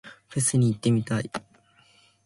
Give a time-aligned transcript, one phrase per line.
[0.29, 1.29] フェスに行ってみたい。